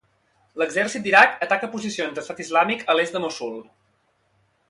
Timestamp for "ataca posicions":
1.47-2.17